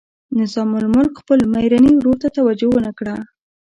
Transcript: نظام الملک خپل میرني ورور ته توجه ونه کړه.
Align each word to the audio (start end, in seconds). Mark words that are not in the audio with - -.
نظام 0.39 0.69
الملک 0.79 1.13
خپل 1.21 1.39
میرني 1.53 1.91
ورور 1.95 2.15
ته 2.21 2.27
توجه 2.37 2.67
ونه 2.71 2.91
کړه. 2.99 3.15